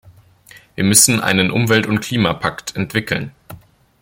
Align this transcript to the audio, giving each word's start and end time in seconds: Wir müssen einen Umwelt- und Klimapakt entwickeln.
Wir 0.73 0.83
müssen 0.83 1.19
einen 1.21 1.51
Umwelt- 1.51 1.85
und 1.85 1.99
Klimapakt 1.99 2.75
entwickeln. 2.75 3.33